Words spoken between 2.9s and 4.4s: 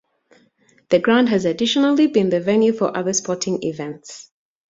other sporting events.